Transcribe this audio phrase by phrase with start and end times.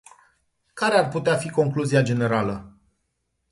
[0.73, 2.77] Care ar putea fi concluzia generală?